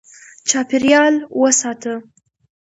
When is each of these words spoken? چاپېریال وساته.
چاپېریال 0.49 1.15
وساته. 1.41 1.93